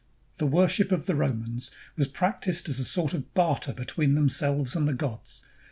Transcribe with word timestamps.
The 0.39 0.47
worship 0.47 0.91
of 0.91 1.05
the 1.05 1.13
Romans 1.13 1.69
was 1.95 2.07
practiced 2.07 2.67
as 2.67 2.79
a 2.79 2.83
sort 2.83 3.13
of 3.13 3.35
barter 3.35 3.71
between 3.71 4.15
themselves 4.15 4.75
and 4.75 4.87
the 4.87 4.95
gods. 4.95 5.43